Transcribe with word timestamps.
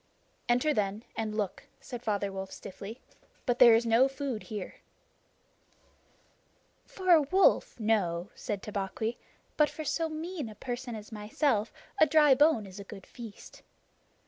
"Enter, 0.49 0.73
then, 0.73 1.03
and 1.15 1.37
look," 1.37 1.65
said 1.79 2.01
Father 2.01 2.31
Wolf 2.31 2.49
stiffly, 2.51 2.99
"but 3.45 3.59
there 3.59 3.75
is 3.75 3.85
no 3.85 4.07
food 4.07 4.41
here." 4.41 4.77
"For 6.87 7.11
a 7.11 7.21
wolf, 7.21 7.79
no," 7.79 8.31
said 8.33 8.63
Tabaqui, 8.63 9.19
"but 9.57 9.69
for 9.69 9.83
so 9.85 10.09
mean 10.09 10.49
a 10.49 10.55
person 10.55 10.95
as 10.95 11.11
myself 11.11 11.71
a 11.99 12.07
dry 12.07 12.33
bone 12.33 12.65
is 12.65 12.79
a 12.79 12.83
good 12.83 13.05
feast. 13.05 13.61